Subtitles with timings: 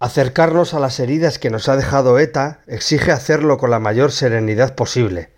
[0.00, 4.76] Acercarnos a las heridas que nos ha dejado ETA exige hacerlo con la mayor serenidad
[4.76, 5.30] posible.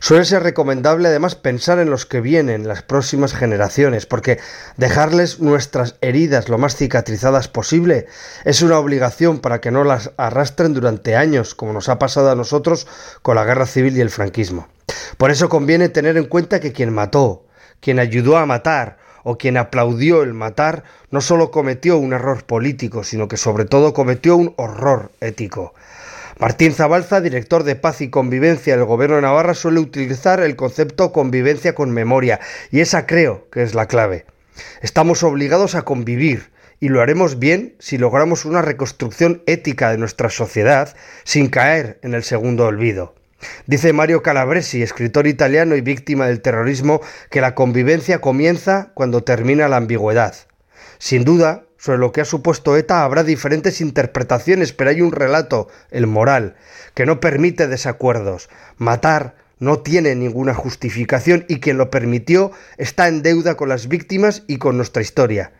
[0.00, 4.40] Suele ser recomendable además pensar en los que vienen, las próximas generaciones, porque
[4.78, 8.06] dejarles nuestras heridas lo más cicatrizadas posible
[8.46, 12.34] es una obligación para que no las arrastren durante años, como nos ha pasado a
[12.34, 12.86] nosotros
[13.20, 14.68] con la guerra civil y el franquismo.
[15.18, 17.44] Por eso conviene tener en cuenta que quien mató,
[17.80, 23.04] quien ayudó a matar o quien aplaudió el matar no solo cometió un error político,
[23.04, 25.74] sino que sobre todo cometió un horror ético.
[26.38, 31.12] Martín Zabalza, director de Paz y Convivencia del Gobierno de Navarra, suele utilizar el concepto
[31.12, 34.24] convivencia con memoria, y esa creo que es la clave.
[34.80, 36.50] Estamos obligados a convivir,
[36.80, 42.14] y lo haremos bien si logramos una reconstrucción ética de nuestra sociedad sin caer en
[42.14, 43.14] el segundo olvido.
[43.66, 47.00] Dice Mario Calabresi, escritor italiano y víctima del terrorismo,
[47.30, 50.34] que la convivencia comienza cuando termina la ambigüedad.
[50.98, 55.68] Sin duda, sobre lo que ha supuesto ETA habrá diferentes interpretaciones, pero hay un relato,
[55.90, 56.56] el moral,
[56.94, 58.50] que no permite desacuerdos.
[58.76, 64.42] Matar no tiene ninguna justificación y quien lo permitió está en deuda con las víctimas
[64.46, 65.52] y con nuestra historia.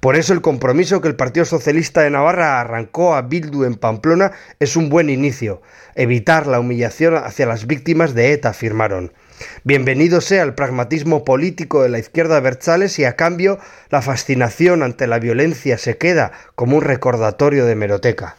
[0.00, 4.32] Por eso el compromiso que el Partido Socialista de Navarra arrancó a Bildu en Pamplona
[4.60, 5.62] es un buen inicio.
[5.94, 9.12] Evitar la humillación hacia las víctimas de ETA, afirmaron.
[9.64, 13.58] Bienvenido sea el pragmatismo político de la izquierda Berzales y a cambio
[13.90, 18.30] la fascinación ante la violencia se queda como un recordatorio de meroteca.